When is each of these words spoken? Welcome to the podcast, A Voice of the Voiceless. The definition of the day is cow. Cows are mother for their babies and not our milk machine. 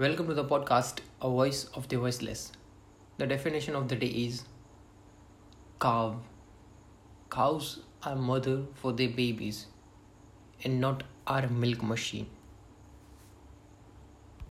Welcome 0.00 0.28
to 0.28 0.34
the 0.34 0.44
podcast, 0.44 1.00
A 1.20 1.28
Voice 1.28 1.64
of 1.74 1.88
the 1.88 1.98
Voiceless. 1.98 2.52
The 3.16 3.26
definition 3.26 3.74
of 3.74 3.88
the 3.88 3.96
day 3.96 4.06
is 4.06 4.44
cow. 5.80 6.20
Cows 7.32 7.80
are 8.04 8.14
mother 8.14 8.62
for 8.74 8.92
their 8.92 9.08
babies 9.08 9.66
and 10.62 10.80
not 10.80 11.02
our 11.26 11.48
milk 11.48 11.82
machine. 11.82 12.28